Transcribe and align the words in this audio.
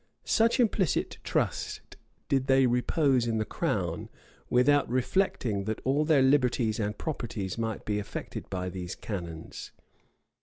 Such 0.25 0.59
implicit 0.59 1.19
trust 1.23 1.95
did 2.27 2.47
they 2.47 2.65
repose 2.65 3.27
in 3.27 3.37
the 3.37 3.45
crown, 3.45 4.09
without 4.49 4.89
reflecting 4.89 5.65
that 5.65 5.79
all 5.83 6.05
their 6.05 6.23
liberties 6.23 6.79
and 6.79 6.97
properties 6.97 7.55
might 7.55 7.85
be 7.85 7.99
affected 7.99 8.49
by 8.49 8.69
these 8.69 8.95
canons. 8.95 9.71